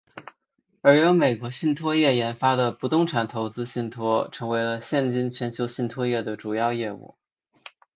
[0.81, 7.15] 而由美国信托业研发的不动产投资信托成为了现今全球信托业的主要业务。